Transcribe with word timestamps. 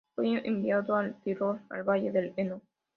Fue 0.15 0.41
enviado 0.47 0.95
al 0.95 1.13
Tirol, 1.21 1.61
al 1.69 1.83
valle 1.83 2.11
del 2.11 2.33
Eno. 2.35 2.63